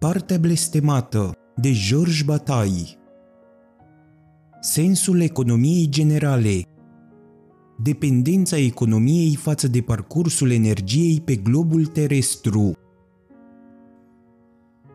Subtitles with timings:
[0.00, 2.98] Partea blestemată de George Bataille.
[4.60, 6.62] Sensul economiei generale.
[7.82, 12.72] Dependența economiei față de parcursul energiei pe globul terestru.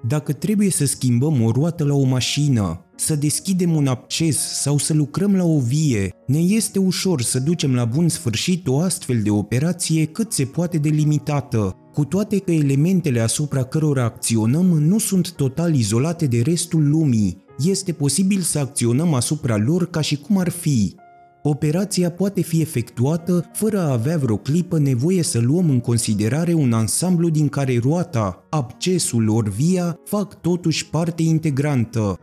[0.07, 4.93] Dacă trebuie să schimbăm o roată la o mașină, să deschidem un acces sau să
[4.93, 9.29] lucrăm la o vie, ne este ușor să ducem la bun sfârșit o astfel de
[9.29, 15.31] operație cât se poate de limitată, cu toate că elementele asupra cărora acționăm nu sunt
[15.31, 20.49] total izolate de restul lumii, este posibil să acționăm asupra lor ca și cum ar
[20.49, 20.95] fi.
[21.43, 26.73] Operația poate fi efectuată fără a avea vreo clipă nevoie să luăm în considerare un
[26.73, 32.19] ansamblu din care roata, abcesul ori via fac totuși parte integrantă,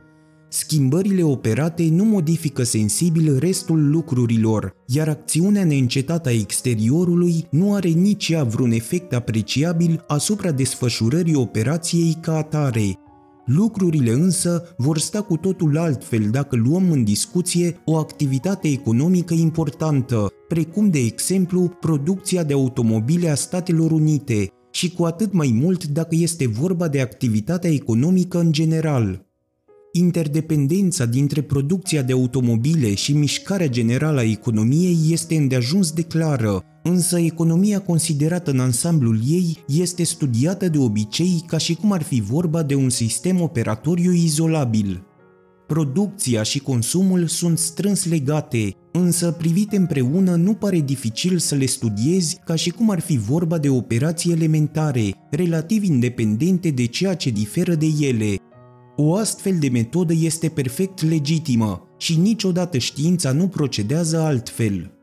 [0.54, 8.28] Schimbările operate nu modifică sensibil restul lucrurilor, iar acțiunea neîncetată a exteriorului nu are nici
[8.28, 12.98] ea vreun efect apreciabil asupra desfășurării operației ca atare.
[13.46, 20.32] Lucrurile însă vor sta cu totul altfel dacă luăm în discuție o activitate economică importantă,
[20.48, 26.14] precum de exemplu producția de automobile a Statelor Unite, și cu atât mai mult dacă
[26.14, 29.31] este vorba de activitatea economică în general.
[29.94, 37.18] Interdependența dintre producția de automobile și mișcarea generală a economiei este îndeajuns de clară, însă
[37.18, 42.62] economia considerată în ansamblul ei este studiată de obicei ca și cum ar fi vorba
[42.62, 45.06] de un sistem operatoriu izolabil.
[45.66, 52.38] Producția și consumul sunt strâns legate, însă privite împreună nu pare dificil să le studiezi
[52.44, 57.74] ca și cum ar fi vorba de operații elementare, relativ independente de ceea ce diferă
[57.74, 58.36] de ele,
[58.96, 64.96] o astfel de metodă este perfect legitimă și niciodată știința nu procedează altfel.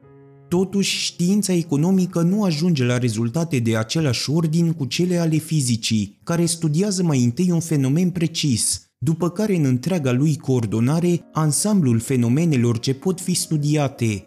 [0.49, 6.45] Totuși, știința economică nu ajunge la rezultate de același ordin cu cele ale fizicii, care
[6.45, 12.93] studiază mai întâi un fenomen precis, după care în întreaga lui coordonare ansamblul fenomenelor ce
[12.93, 14.23] pot fi studiate.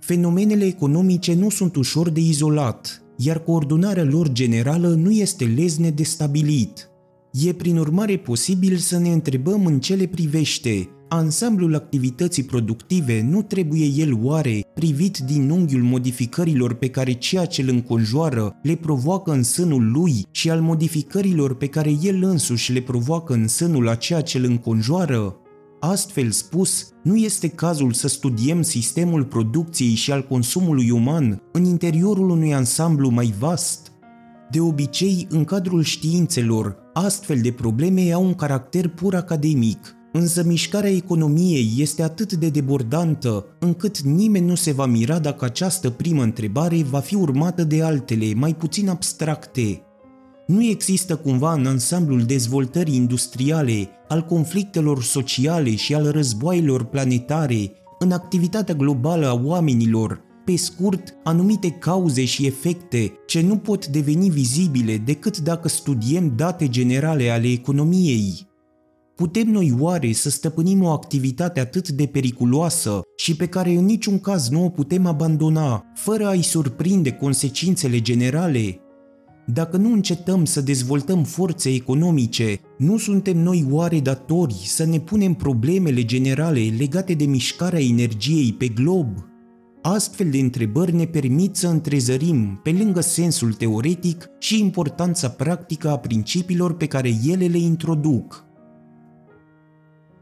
[0.00, 6.02] Fenomenele economice nu sunt ușor de izolat, iar coordonarea lor generală nu este lezne de
[6.02, 6.90] stabilit.
[7.32, 10.88] E prin urmare posibil să ne întrebăm în ce le privește.
[11.08, 17.62] Ansamblul activității productive nu trebuie el oare privit din unghiul modificărilor pe care ceea ce
[17.62, 22.80] îl înconjoară le provoacă în sânul lui și al modificărilor pe care el însuși le
[22.80, 25.36] provoacă în sânul a ceea ce îl înconjoară?
[25.80, 32.30] Astfel spus, nu este cazul să studiem sistemul producției și al consumului uman în interiorul
[32.30, 33.92] unui ansamblu mai vast–
[34.50, 40.90] de obicei, în cadrul științelor, astfel de probleme au un caracter pur academic, însă mișcarea
[40.90, 46.82] economiei este atât de debordantă încât nimeni nu se va mira dacă această primă întrebare
[46.82, 49.82] va fi urmată de altele, mai puțin abstracte.
[50.46, 58.12] Nu există cumva în ansamblul dezvoltării industriale, al conflictelor sociale și al războaielor planetare, în
[58.12, 64.96] activitatea globală a oamenilor, pe scurt, anumite cauze și efecte ce nu pot deveni vizibile
[64.96, 68.48] decât dacă studiem date generale ale economiei.
[69.14, 74.18] Putem noi oare să stăpânim o activitate atât de periculoasă și pe care în niciun
[74.18, 78.80] caz nu o putem abandona, fără a-i surprinde consecințele generale?
[79.46, 85.34] Dacă nu încetăm să dezvoltăm forțe economice, nu suntem noi oare datori să ne punem
[85.34, 89.27] problemele generale legate de mișcarea energiei pe glob?
[89.82, 95.98] Astfel de întrebări ne permit să întrezărim, pe lângă sensul teoretic, și importanța practică a
[95.98, 98.46] principiilor pe care ele le introduc.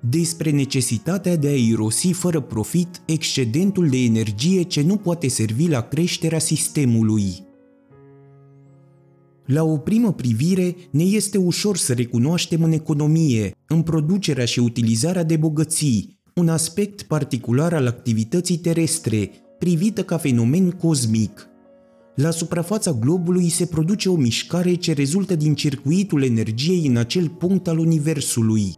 [0.00, 5.80] Despre necesitatea de a irosi fără profit excedentul de energie ce nu poate servi la
[5.80, 7.44] creșterea sistemului.
[9.46, 15.24] La o primă privire, ne este ușor să recunoaștem în economie, în producerea și utilizarea
[15.24, 21.48] de bogății, un aspect particular al activității terestre, privită ca fenomen cosmic.
[22.14, 27.68] La suprafața globului se produce o mișcare ce rezultă din circuitul energiei în acel punct
[27.68, 28.74] al Universului.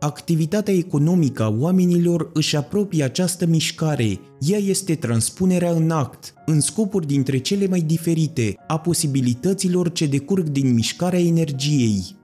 [0.00, 7.06] Activitatea economică a oamenilor își apropie această mișcare, ea este transpunerea în act, în scopuri
[7.06, 12.16] dintre cele mai diferite, a posibilităților ce decurg din mișcarea energiei.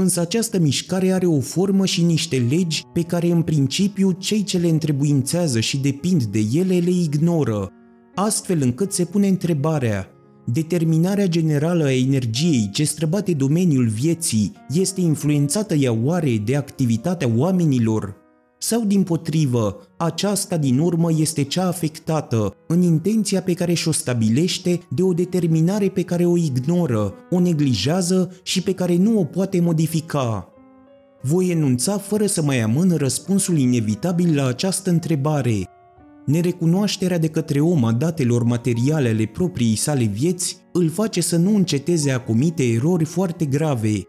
[0.00, 4.58] Însă această mișcare are o formă și niște legi pe care în principiu cei ce
[4.58, 7.68] le întrebuințează și depind de ele le ignoră,
[8.14, 10.10] astfel încât se pune întrebarea
[10.46, 18.16] Determinarea generală a energiei ce străbate domeniul vieții este influențată ea oare de activitatea oamenilor?
[18.62, 24.80] Sau din potrivă, aceasta din urmă este cea afectată în intenția pe care și-o stabilește
[24.88, 29.60] de o determinare pe care o ignoră, o neglijează și pe care nu o poate
[29.60, 30.52] modifica.
[31.22, 35.64] voi enunța fără să mai amân răspunsul inevitabil la această întrebare.
[36.26, 41.54] Nerecunoașterea de către om a datelor materiale ale propriei sale vieți îl face să nu
[41.54, 44.02] înceteze a comite erori foarte grave.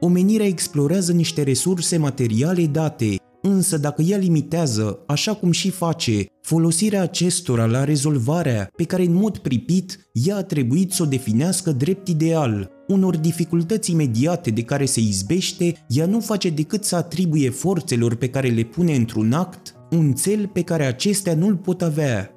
[0.00, 3.16] Omenirea explorează niște resurse materiale date,
[3.46, 9.14] însă dacă ea limitează, așa cum și face, folosirea acestora la rezolvarea pe care în
[9.14, 14.84] mod pripit ea a trebuit să o definească drept ideal, unor dificultăți imediate de care
[14.84, 19.74] se izbește, ea nu face decât să atribuie forțelor pe care le pune într-un act
[19.90, 22.30] un cel pe care acestea nu-l pot avea.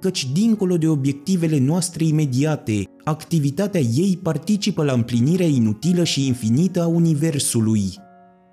[0.00, 6.86] Căci dincolo de obiectivele noastre imediate, activitatea ei participă la împlinirea inutilă și infinită a
[6.86, 7.82] Universului.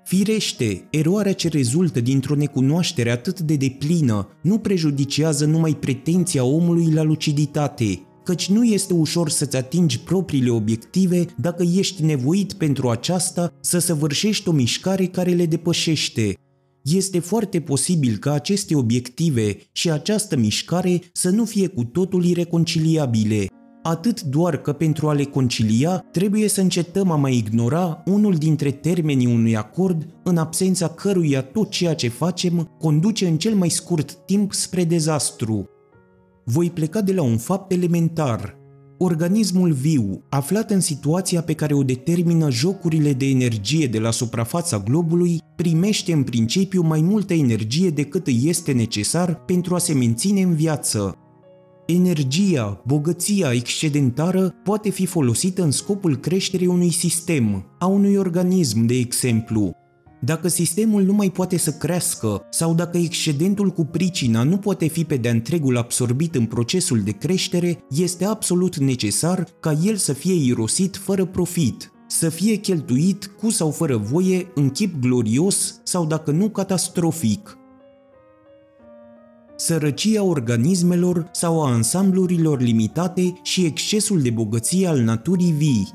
[0.04, 7.02] Firește, eroarea ce rezultă dintr-o necunoaștere atât de deplină nu prejudiciază numai pretenția omului la
[7.02, 13.78] luciditate, căci nu este ușor să-ți atingi propriile obiective dacă ești nevoit pentru aceasta să
[13.78, 16.34] săvârșești o mișcare care le depășește.
[16.82, 23.46] Este foarte posibil ca aceste obiective și această mișcare să nu fie cu totul ireconciliabile,
[23.82, 28.70] atât doar că pentru a le concilia trebuie să încetăm a mai ignora unul dintre
[28.70, 34.12] termenii unui acord în absența căruia tot ceea ce facem conduce în cel mai scurt
[34.12, 35.68] timp spre dezastru.
[36.44, 38.60] Voi pleca de la un fapt elementar.
[38.98, 44.78] Organismul viu, aflat în situația pe care o determină jocurile de energie de la suprafața
[44.78, 50.42] globului, primește în principiu mai multă energie decât îi este necesar pentru a se menține
[50.42, 51.16] în viață.
[51.92, 58.94] Energia, bogăția excedentară poate fi folosită în scopul creșterii unui sistem, a unui organism, de
[58.94, 59.76] exemplu.
[60.20, 65.04] Dacă sistemul nu mai poate să crească sau dacă excedentul cu pricina nu poate fi
[65.04, 70.34] pe de întregul absorbit în procesul de creștere, este absolut necesar ca el să fie
[70.34, 76.30] irosit fără profit, să fie cheltuit cu sau fără voie în chip glorios sau dacă
[76.30, 77.56] nu catastrofic
[79.64, 85.88] sărăcia organismelor sau a ansamblurilor limitate și excesul de bogăție al naturii vii.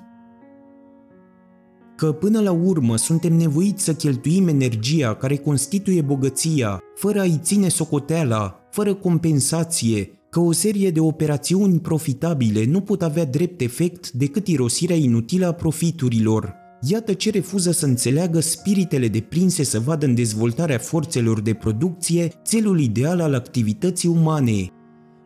[1.96, 7.68] Că până la urmă suntem nevoiți să cheltuim energia care constituie bogăția, fără a-i ține
[7.68, 14.48] socoteala, fără compensație, că o serie de operațiuni profitabile nu pot avea drept efect decât
[14.48, 20.78] irosirea inutilă a profiturilor, Iată ce refuză să înțeleagă spiritele deprinse să vadă în dezvoltarea
[20.78, 24.72] forțelor de producție țelul ideal al activității umane.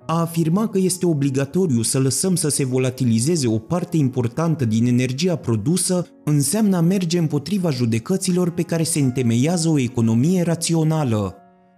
[0.05, 5.35] A afirma că este obligatoriu să lăsăm să se volatilizeze o parte importantă din energia
[5.35, 11.35] produsă înseamnă a merge împotriva judecăților pe care se întemeiază o economie rațională.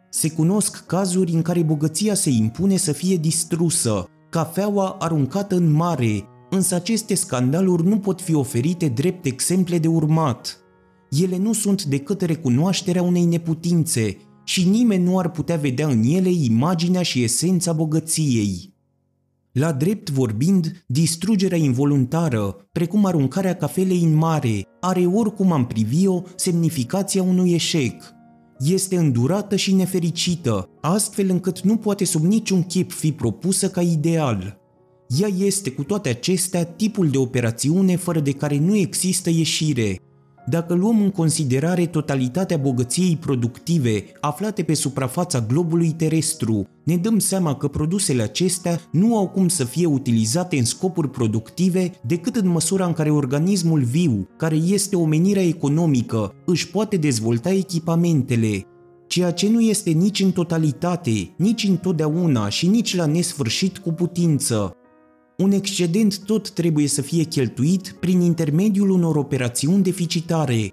[0.09, 6.23] Se cunosc cazuri în care bogăția se impune să fie distrusă, cafeaua aruncată în mare,
[6.53, 10.57] însă aceste scandaluri nu pot fi oferite drept exemple de urmat.
[11.09, 16.29] Ele nu sunt decât recunoașterea unei neputințe și nimeni nu ar putea vedea în ele
[16.29, 18.73] imaginea și esența bogăției.
[19.51, 27.23] La drept vorbind, distrugerea involuntară, precum aruncarea cafelei în mare, are oricum am privi-o semnificația
[27.23, 28.03] unui eșec.
[28.59, 34.62] Este îndurată și nefericită, astfel încât nu poate sub niciun chip fi propusă ca ideal.
[35.19, 39.99] Ea este cu toate acestea tipul de operațiune fără de care nu există ieșire.
[40.45, 47.55] Dacă luăm în considerare totalitatea bogăției productive aflate pe suprafața globului terestru, ne dăm seama
[47.55, 52.85] că produsele acestea nu au cum să fie utilizate în scopuri productive decât în măsura
[52.85, 58.65] în care organismul viu, care este omenirea economică, își poate dezvolta echipamentele,
[59.07, 64.75] ceea ce nu este nici în totalitate, nici întotdeauna și nici la nesfârșit cu putință.
[65.37, 70.71] Un excedent tot trebuie să fie cheltuit prin intermediul unor operațiuni deficitare.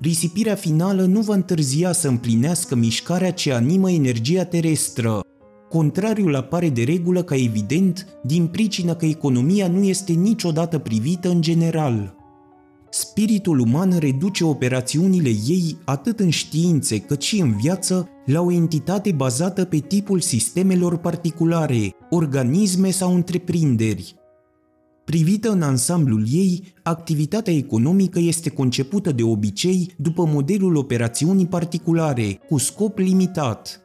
[0.00, 5.20] Risipirea finală nu va întârzia să împlinească mișcarea ce animă energia terestră.
[5.68, 11.40] Contrariul apare de regulă ca evident din pricină că economia nu este niciodată privită în
[11.40, 12.14] general.
[12.90, 19.12] Spiritul uman reduce operațiunile ei atât în științe cât și în viață la o entitate
[19.12, 24.14] bazată pe tipul sistemelor particulare, organisme sau întreprinderi.
[25.04, 32.58] Privită în ansamblul ei, activitatea economică este concepută de obicei după modelul operațiunii particulare, cu
[32.58, 33.80] scop limitat.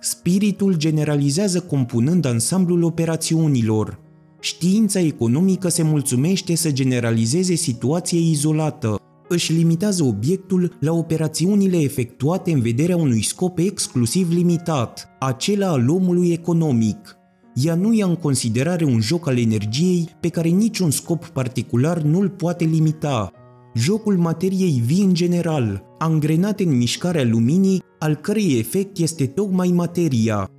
[0.00, 4.00] Spiritul generalizează compunând ansamblul operațiunilor,
[4.40, 8.99] Știința economică se mulțumește să generalizeze situația izolată,
[9.32, 16.32] își limitează obiectul la operațiunile efectuate în vederea unui scop exclusiv limitat, acela al omului
[16.32, 17.16] economic.
[17.54, 22.28] Ea nu ia în considerare un joc al energiei pe care niciun scop particular nu-l
[22.28, 23.32] poate limita.
[23.74, 30.50] jocul materiei vii în general, angrenate în mișcarea luminii, al cărei efect este tocmai materia.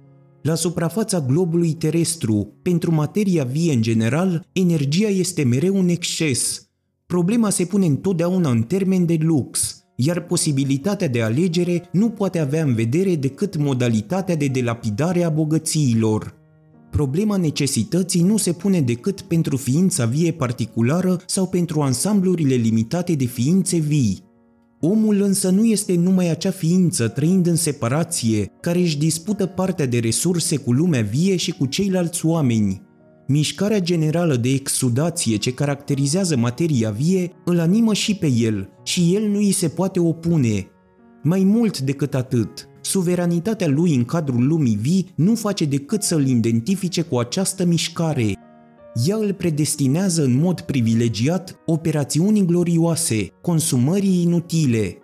[0.41, 6.70] La suprafața globului terestru, pentru materia vie în general, energia este mereu un exces.
[7.11, 12.63] Problema se pune întotdeauna în termen de lux, iar posibilitatea de alegere nu poate avea
[12.63, 16.33] în vedere decât modalitatea de delapidare a bogățiilor.
[16.91, 23.25] Problema necesității nu se pune decât pentru ființa vie particulară sau pentru ansamblurile limitate de
[23.25, 24.23] ființe vii.
[24.79, 29.99] Omul însă nu este numai acea ființă trăind în separație, care își dispută partea de
[29.99, 32.89] resurse cu lumea vie și cu ceilalți oameni.
[33.31, 39.27] Mișcarea generală de exudație ce caracterizează materia vie îl animă și pe el și el
[39.27, 40.67] nu îi se poate opune.
[41.23, 46.27] Mai mult decât atât, suveranitatea lui în cadrul lumii vii nu face decât să îl
[46.27, 48.33] identifice cu această mișcare.
[49.05, 54.97] Ea îl predestinează în mod privilegiat operațiunii glorioase, consumării inutile.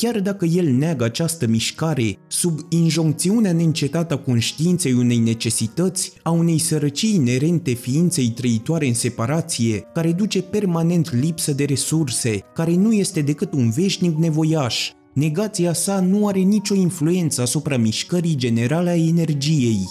[0.00, 6.58] Chiar dacă el neagă această mișcare sub injoncțiunea neîncetată a conștiinței unei necesități, a unei
[6.58, 13.20] sărăcii inerente ființei trăitoare în separație, care duce permanent lipsă de resurse, care nu este
[13.20, 19.88] decât un veșnic nevoiaș, negația sa nu are nicio influență asupra mișcării generale a energiei.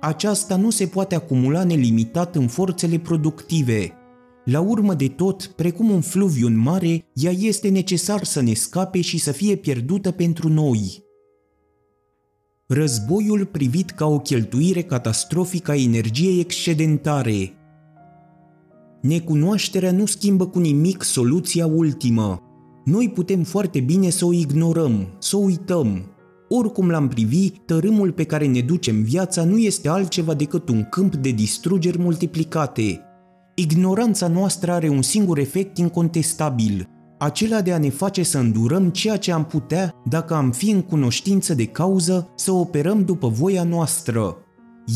[0.00, 3.92] Aceasta nu se poate acumula nelimitat în forțele productive.
[4.46, 9.00] La urmă de tot, precum un fluviu în mare, ea este necesar să ne scape
[9.00, 11.04] și să fie pierdută pentru noi.
[12.66, 17.52] Războiul privit ca o cheltuire catastrofică a energiei excedentare.
[19.00, 22.40] Necunoașterea nu schimbă cu nimic soluția ultimă,
[22.86, 26.10] noi putem foarte bine să o ignorăm, să o uităm.
[26.48, 31.14] Oricum l-am privi, tărâmul pe care ne ducem viața nu este altceva decât un câmp
[31.14, 33.05] de distrugeri multiplicate.
[33.58, 39.16] Ignoranța noastră are un singur efect incontestabil, acela de a ne face să îndurăm ceea
[39.16, 44.36] ce am putea, dacă am fi în cunoștință de cauză, să operăm după voia noastră.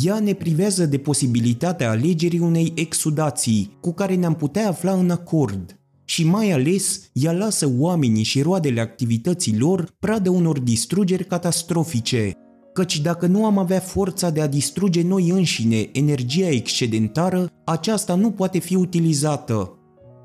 [0.05, 5.81] Ea ne privează de posibilitatea alegerii unei exudații cu care ne-am putea afla în acord
[6.05, 12.33] și mai ales ea lasă oamenii și roadele activității lor pradă unor distrugeri catastrofice,
[12.73, 18.31] căci dacă nu am avea forța de a distruge noi înșine energia excedentară, aceasta nu
[18.31, 19.75] poate fi utilizată.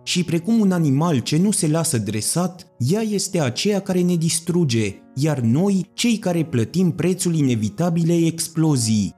[0.04, 4.96] Și precum un animal ce nu se lasă dresat, ea este aceea care ne distruge,
[5.16, 9.14] iar noi, cei care plătim prețul inevitabilei explozii.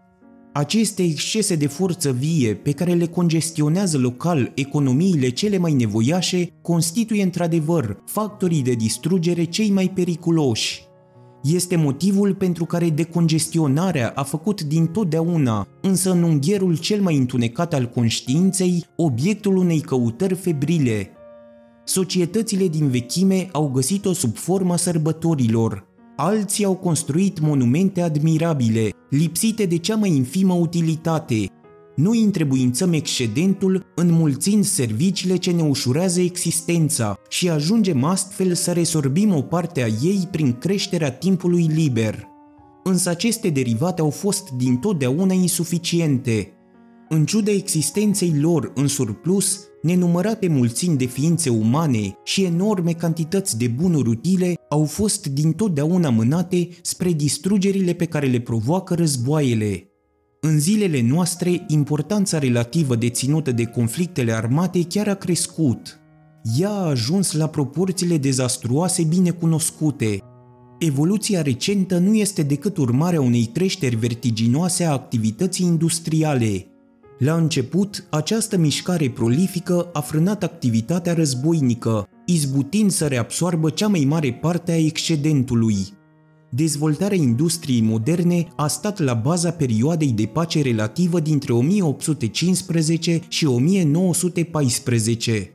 [0.54, 7.24] Aceste excese de forță vie pe care le congestionează local economiile cele mai nevoiașe constituie
[7.24, 10.86] într-adevăr factorii de distrugere cei mai periculoși.
[11.54, 17.74] Este motivul pentru care decongestionarea a făcut din totdeauna, însă în ungherul cel mai întunecat
[17.74, 21.10] al conștiinței, obiectul unei căutări febrile.
[21.84, 25.88] Societățile din vechime au găsit-o sub forma sărbătorilor,
[26.20, 31.36] Alții au construit monumente admirabile, lipsite de cea mai infimă utilitate.
[31.98, 39.42] Noi întrebuințăm excedentul înmulțind serviciile ce ne ușurează existența și ajungem astfel să resorbim o
[39.42, 42.28] parte a ei prin creșterea timpului liber.
[42.84, 46.52] Însă aceste derivate au fost din totdeauna insuficiente.
[47.10, 53.68] În ciuda existenței lor în surplus, nenumărate mulțimi de ființe umane și enorme cantități de
[53.68, 59.87] bunuri utile au fost din totdeauna mânate spre distrugerile pe care le provoacă războaiele.
[60.50, 66.00] În zilele noastre, importanța relativă deținută de conflictele armate chiar a crescut.
[66.60, 70.20] Ea a ajuns la proporțiile dezastruoase bine cunoscute.
[70.80, 76.66] Evoluția recentă nu este decât urmarea unei creșteri vertiginoase a activității industriale,
[77.20, 84.34] la început, această mișcare prolifică a frânat activitatea războinică, izbutind să reabsoarbă cea mai mare
[84.34, 85.76] parte a excedentului.
[86.50, 95.52] Dezvoltarea industriei moderne a stat la baza perioadei de pace relativă dintre 1815 și 1914.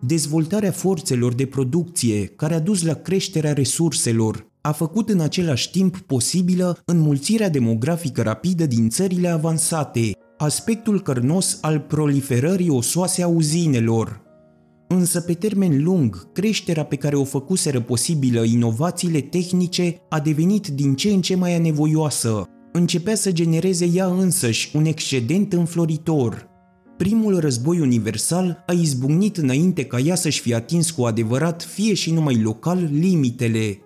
[0.00, 5.98] Dezvoltarea forțelor de producție, care a dus la creșterea resurselor, a făcut în același timp
[5.98, 14.29] posibilă înmulțirea demografică rapidă din țările avansate, aspectul cărnos al proliferării osoase a uzinelor.
[14.92, 20.94] Însă pe termen lung, creșterea pe care o făcuseră posibilă inovațiile tehnice a devenit din
[20.94, 22.44] ce în ce mai anevoioasă.
[22.72, 26.48] Începea să genereze ea însăși un excedent înfloritor.
[26.96, 32.12] Primul război universal a izbucnit înainte ca ea să-și fie atins cu adevărat fie și
[32.12, 33.78] numai local limitele.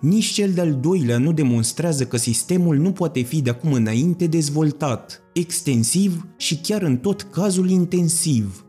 [0.00, 5.22] Nici cel de-al doilea nu demonstrează că sistemul nu poate fi de acum înainte dezvoltat,
[5.32, 8.64] extensiv și chiar în tot cazul intensiv.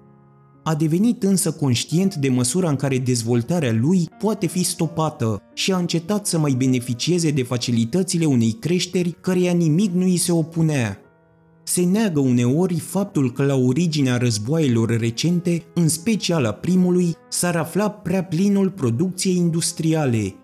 [0.64, 5.78] A devenit însă conștient de măsura în care dezvoltarea lui poate fi stopată și a
[5.78, 11.00] încetat să mai beneficieze de facilitățile unei creșteri căreia nimic nu îi se opunea.
[11.64, 17.90] Se neagă uneori faptul că la originea războaielor recente, în special a primului, s-ar afla
[17.90, 20.36] prea plinul producției industriale.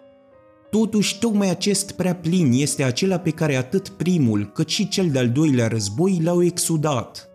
[0.70, 5.30] Totuși, tocmai acest prea plin este acela pe care atât primul cât și cel de-al
[5.30, 7.27] doilea război l-au exudat.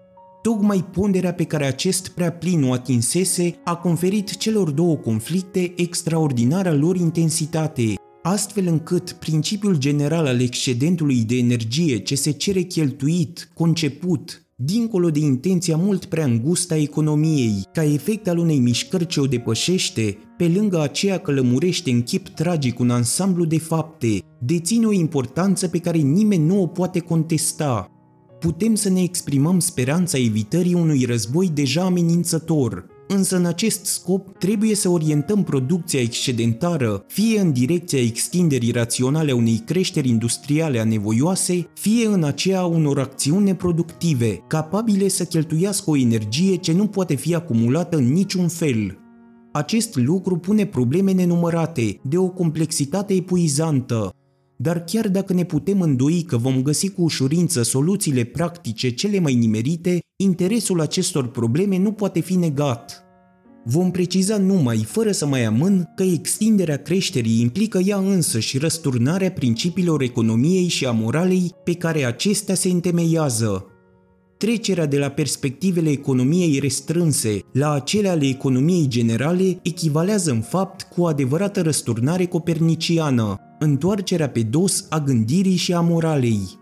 [0.43, 6.73] Tocmai ponderea pe care acest prea plin o atinsese a conferit celor două conflicte extraordinara
[6.73, 14.47] lor intensitate, astfel încât principiul general al excedentului de energie ce se cere cheltuit, conceput,
[14.57, 19.27] dincolo de intenția mult prea îngustă a economiei, ca efect al unei mișcări ce o
[19.27, 24.93] depășește, pe lângă aceea că lămurește în chip tragic un ansamblu de fapte, deține o
[24.93, 27.92] importanță pe care nimeni nu o poate contesta.
[28.43, 34.75] Putem să ne exprimăm speranța evitării unui război deja amenințător, însă în acest scop trebuie
[34.75, 42.07] să orientăm producția excedentară fie în direcția extinderii raționale a unei creșteri industriale anevoioase, fie
[42.07, 47.97] în aceea unor acțiuni neproductive, capabile să cheltuiască o energie ce nu poate fi acumulată
[47.97, 48.99] în niciun fel.
[49.53, 54.13] Acest lucru pune probleme nenumărate, de o complexitate epuizantă,
[54.63, 59.35] dar chiar dacă ne putem îndoi că vom găsi cu ușurință soluțiile practice cele mai
[59.35, 63.05] nimerite, interesul acestor probleme nu poate fi negat.
[63.65, 69.31] Vom preciza numai, fără să mai amân, că extinderea creșterii implică ea însă și răsturnarea
[69.31, 73.67] principiilor economiei și a moralei pe care acestea se întemeiază.
[74.37, 81.01] Trecerea de la perspectivele economiei restrânse la acele ale economiei generale echivalează în fapt cu
[81.01, 86.61] o adevărată răsturnare coperniciană, întoarcerea pe dos a gândirii și a moralei.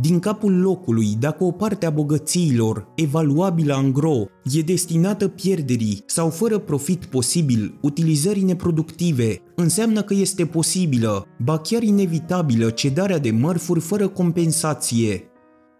[0.00, 6.28] Din capul locului, dacă o parte a bogățiilor, evaluabilă în gro, e destinată pierderii sau
[6.28, 13.80] fără profit posibil, utilizării neproductive, înseamnă că este posibilă, ba chiar inevitabilă, cedarea de mărfuri
[13.80, 15.24] fără compensație.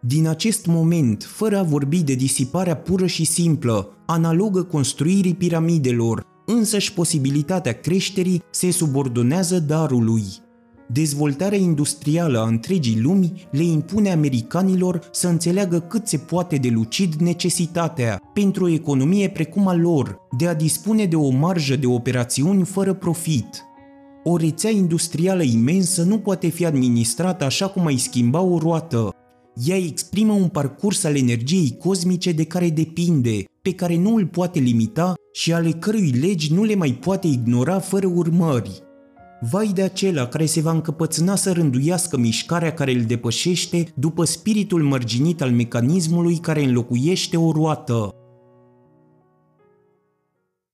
[0.03, 6.93] Din acest moment, fără a vorbi de disiparea pură și simplă, analogă construirii piramidelor, însăși
[6.93, 10.25] posibilitatea creșterii se subordonează darului.
[10.93, 17.15] Dezvoltarea industrială a întregii lumi le impune americanilor să înțeleagă cât se poate de lucid
[17.15, 22.65] necesitatea, pentru o economie precum a lor, de a dispune de o marjă de operațiuni
[22.65, 23.65] fără profit.
[24.25, 29.15] O rețea industrială imensă nu poate fi administrată așa cum ai schimba o roată.
[29.67, 34.59] Ea exprimă un parcurs al energiei cosmice de care depinde, pe care nu îl poate
[34.59, 38.83] limita și ale cărui legi nu le mai poate ignora fără urmări.
[39.51, 44.83] Vai de acela care se va încăpățâna să rânduiască mișcarea care îl depășește după spiritul
[44.83, 48.15] mărginit al mecanismului care înlocuiește o roată.